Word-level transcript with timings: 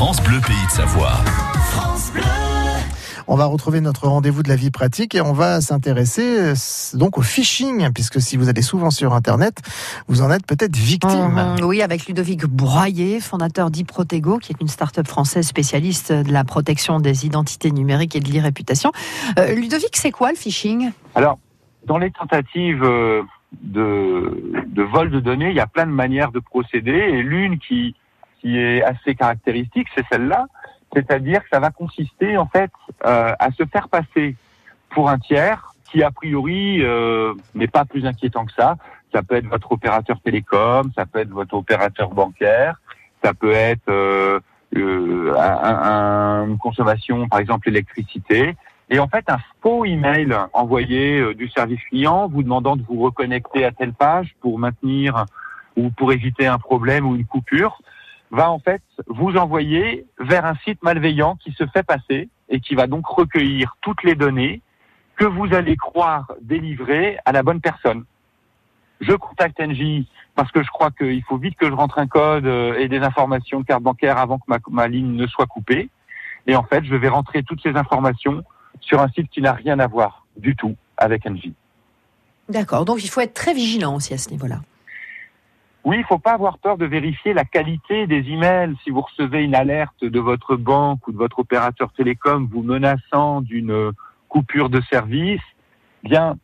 France 0.00 0.22
Bleu 0.22 0.40
Pays 0.40 0.56
de 0.64 0.70
Savoie. 0.70 1.12
On 3.28 3.36
va 3.36 3.44
retrouver 3.44 3.82
notre 3.82 4.08
rendez-vous 4.08 4.42
de 4.42 4.48
la 4.48 4.56
vie 4.56 4.70
pratique 4.70 5.14
et 5.14 5.20
on 5.20 5.34
va 5.34 5.60
s'intéresser 5.60 6.38
euh, 6.38 6.54
donc 6.94 7.18
au 7.18 7.20
phishing, 7.20 7.92
puisque 7.92 8.18
si 8.18 8.38
vous 8.38 8.48
allez 8.48 8.62
souvent 8.62 8.90
sur 8.90 9.12
Internet, 9.12 9.58
vous 10.08 10.22
en 10.22 10.30
êtes 10.30 10.46
peut-être 10.46 10.74
victime. 10.74 11.54
Mhm, 11.58 11.64
oui, 11.66 11.82
avec 11.82 12.06
Ludovic 12.06 12.46
Broyer, 12.46 13.20
fondateur 13.20 13.70
d'Iprotego, 13.70 14.38
qui 14.38 14.52
est 14.52 14.60
une 14.62 14.68
start-up 14.68 15.06
française 15.06 15.46
spécialiste 15.46 16.14
de 16.14 16.32
la 16.32 16.44
protection 16.44 16.98
des 16.98 17.26
identités 17.26 17.70
numériques 17.70 18.16
et 18.16 18.20
de 18.20 18.28
l'irréputation. 18.28 18.92
Euh, 19.38 19.54
Ludovic, 19.54 19.94
c'est 19.98 20.12
quoi 20.12 20.30
le 20.30 20.36
phishing? 20.36 20.92
Alors, 21.14 21.38
dans 21.84 21.98
les 21.98 22.10
tentatives 22.10 22.84
euh, 22.84 23.20
de, 23.62 24.64
de 24.66 24.82
vol 24.82 25.10
de 25.10 25.20
données, 25.20 25.50
il 25.50 25.56
y 25.56 25.60
a 25.60 25.66
plein 25.66 25.84
de 25.84 25.92
manières 25.92 26.32
de 26.32 26.40
procéder 26.40 26.90
et 26.90 27.22
l'une 27.22 27.58
qui, 27.58 27.94
qui 28.40 28.58
est 28.58 28.82
assez 28.82 29.14
caractéristique, 29.14 29.88
c'est 29.94 30.04
celle-là. 30.10 30.46
C'est-à-dire 30.92 31.42
que 31.42 31.48
ça 31.52 31.60
va 31.60 31.70
consister 31.70 32.36
en 32.36 32.46
fait 32.46 32.70
euh, 33.06 33.32
à 33.38 33.50
se 33.52 33.64
faire 33.64 33.88
passer 33.88 34.36
pour 34.90 35.08
un 35.08 35.18
tiers 35.18 35.72
qui 35.90 36.02
a 36.02 36.10
priori 36.10 36.82
euh, 36.82 37.34
n'est 37.54 37.68
pas 37.68 37.84
plus 37.84 38.06
inquiétant 38.06 38.44
que 38.44 38.52
ça. 38.52 38.76
Ça 39.12 39.22
peut 39.22 39.36
être 39.36 39.46
votre 39.46 39.70
opérateur 39.72 40.20
télécom, 40.20 40.90
ça 40.96 41.06
peut 41.06 41.20
être 41.20 41.30
votre 41.30 41.54
opérateur 41.54 42.10
bancaire, 42.10 42.80
ça 43.22 43.34
peut 43.34 43.52
être 43.52 43.88
euh, 43.88 44.40
euh 44.76 45.34
un, 45.36 46.46
une 46.46 46.58
consommation 46.58 47.28
par 47.28 47.40
exemple 47.40 47.68
électricité. 47.68 48.56
Et 48.88 48.98
en 48.98 49.06
fait, 49.06 49.24
un 49.28 49.38
faux 49.62 49.84
email 49.84 50.36
envoyé 50.52 51.20
euh, 51.20 51.34
du 51.34 51.48
service 51.48 51.80
client 51.88 52.28
vous 52.28 52.42
demandant 52.42 52.76
de 52.76 52.82
vous 52.82 53.00
reconnecter 53.00 53.64
à 53.64 53.70
telle 53.70 53.92
page 53.92 54.34
pour 54.40 54.58
maintenir 54.58 55.26
ou 55.76 55.90
pour 55.90 56.12
éviter 56.12 56.46
un 56.46 56.58
problème 56.58 57.06
ou 57.06 57.14
une 57.14 57.24
coupure 57.24 57.80
va 58.30 58.50
en 58.50 58.58
fait 58.58 58.82
vous 59.06 59.36
envoyer 59.36 60.06
vers 60.18 60.44
un 60.44 60.54
site 60.64 60.82
malveillant 60.82 61.36
qui 61.36 61.52
se 61.52 61.66
fait 61.66 61.82
passer 61.82 62.28
et 62.48 62.60
qui 62.60 62.74
va 62.74 62.86
donc 62.86 63.06
recueillir 63.06 63.76
toutes 63.80 64.02
les 64.02 64.14
données 64.14 64.60
que 65.16 65.24
vous 65.24 65.52
allez 65.54 65.76
croire 65.76 66.32
délivrer 66.40 67.18
à 67.24 67.32
la 67.32 67.42
bonne 67.42 67.60
personne. 67.60 68.04
Je 69.00 69.12
contacte 69.12 69.58
NJ 69.60 70.06
parce 70.34 70.50
que 70.52 70.62
je 70.62 70.68
crois 70.70 70.90
qu'il 70.90 71.22
faut 71.24 71.36
vite 71.36 71.56
que 71.56 71.66
je 71.66 71.72
rentre 71.72 71.98
un 71.98 72.06
code 72.06 72.46
euh, 72.46 72.78
et 72.78 72.88
des 72.88 73.00
informations 73.00 73.60
de 73.60 73.66
carte 73.66 73.82
bancaire 73.82 74.18
avant 74.18 74.38
que 74.38 74.70
ma, 74.70 74.88
ligne 74.88 75.16
ne 75.16 75.26
soit 75.26 75.46
coupée. 75.46 75.90
Et 76.46 76.56
en 76.56 76.62
fait, 76.62 76.84
je 76.84 76.94
vais 76.94 77.08
rentrer 77.08 77.42
toutes 77.42 77.62
ces 77.62 77.76
informations 77.76 78.42
sur 78.80 79.00
un 79.00 79.08
site 79.08 79.30
qui 79.30 79.42
n'a 79.42 79.52
rien 79.52 79.78
à 79.78 79.86
voir 79.86 80.26
du 80.36 80.56
tout 80.56 80.76
avec 80.96 81.26
NJ. 81.26 81.52
D'accord, 82.48 82.84
donc 82.84 83.04
il 83.04 83.08
faut 83.08 83.20
être 83.20 83.34
très 83.34 83.54
vigilant 83.54 83.94
aussi 83.94 84.14
à 84.14 84.18
ce 84.18 84.30
niveau-là. 84.30 84.60
Oui, 85.84 85.96
il 85.98 86.04
faut 86.04 86.18
pas 86.18 86.32
avoir 86.32 86.58
peur 86.58 86.76
de 86.76 86.84
vérifier 86.84 87.32
la 87.32 87.44
qualité 87.44 88.06
des 88.06 88.28
emails. 88.30 88.74
Si 88.84 88.90
vous 88.90 89.00
recevez 89.00 89.42
une 89.42 89.54
alerte 89.54 90.04
de 90.04 90.20
votre 90.20 90.56
banque 90.56 91.06
ou 91.08 91.12
de 91.12 91.16
votre 91.16 91.38
opérateur 91.38 91.90
télécom 91.92 92.48
vous 92.50 92.62
menaçant 92.62 93.40
d'une 93.40 93.92
coupure 94.28 94.68
de 94.68 94.82
service, 94.82 95.40
bien, 96.02 96.36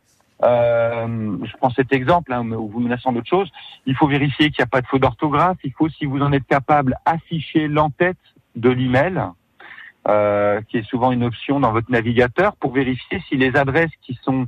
euh, 0.43 1.37
je 1.43 1.57
prends 1.57 1.69
cet 1.69 1.93
exemple 1.93 2.33
hein, 2.33 2.49
ou 2.51 2.67
vous 2.67 2.79
menaçant 2.79 3.11
d'autre 3.11 3.29
chose, 3.29 3.51
il 3.85 3.95
faut 3.95 4.07
vérifier 4.07 4.49
qu'il 4.49 4.61
n'y 4.61 4.63
a 4.63 4.67
pas 4.67 4.81
de 4.81 4.87
faute 4.87 5.01
d'orthographe. 5.01 5.57
Il 5.63 5.73
faut, 5.73 5.89
si 5.89 6.05
vous 6.05 6.21
en 6.21 6.31
êtes 6.31 6.47
capable, 6.47 6.97
afficher 7.05 7.67
l'entête 7.67 8.17
de 8.55 8.69
l'email, 8.69 9.21
euh, 10.07 10.61
qui 10.67 10.77
est 10.77 10.87
souvent 10.89 11.11
une 11.11 11.23
option 11.23 11.59
dans 11.59 11.71
votre 11.71 11.91
navigateur, 11.91 12.55
pour 12.55 12.71
vérifier 12.71 13.21
si 13.29 13.37
les 13.37 13.55
adresses 13.55 13.95
qui 14.01 14.17
sont 14.23 14.47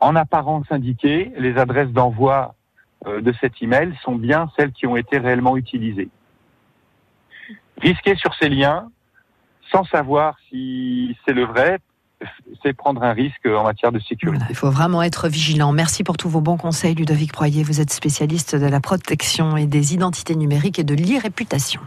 en 0.00 0.16
apparence 0.16 0.66
indiquées, 0.70 1.32
les 1.38 1.56
adresses 1.56 1.90
d'envoi 1.90 2.54
euh, 2.54 2.59
de 3.06 3.34
cet 3.40 3.62
email 3.62 3.94
sont 4.02 4.14
bien 4.14 4.50
celles 4.56 4.72
qui 4.72 4.86
ont 4.86 4.96
été 4.96 5.18
réellement 5.18 5.56
utilisées. 5.56 6.08
Risquer 7.80 8.14
sur 8.16 8.34
ces 8.34 8.48
liens, 8.48 8.90
sans 9.70 9.84
savoir 9.84 10.36
si 10.48 11.16
c'est 11.24 11.32
le 11.32 11.44
vrai, 11.44 11.78
c'est 12.62 12.72
prendre 12.72 13.02
un 13.02 13.12
risque 13.12 13.46
en 13.46 13.64
matière 13.64 13.92
de 13.92 13.98
sécurité. 13.98 14.44
il 14.50 14.56
faut 14.56 14.70
vraiment 14.70 15.02
être 15.02 15.28
vigilant. 15.28 15.72
Merci 15.72 16.04
pour 16.04 16.16
tous 16.16 16.28
vos 16.28 16.40
bons 16.40 16.56
conseils, 16.56 16.94
Ludovic 16.94 17.32
Proyer. 17.32 17.62
Vous 17.62 17.80
êtes 17.80 17.90
spécialiste 17.90 18.54
de 18.56 18.66
la 18.66 18.80
protection 18.80 19.56
et 19.56 19.66
des 19.66 19.94
identités 19.94 20.36
numériques 20.36 20.78
et 20.78 20.84
de 20.84 20.94
l'irréputation. 20.94 21.80